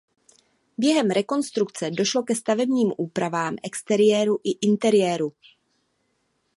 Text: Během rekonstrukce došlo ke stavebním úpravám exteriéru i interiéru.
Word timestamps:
Během 0.77 1.09
rekonstrukce 1.09 1.91
došlo 1.91 2.23
ke 2.23 2.35
stavebním 2.35 2.91
úpravám 2.97 3.55
exteriéru 3.63 4.39
i 4.43 4.51
interiéru. 4.67 5.33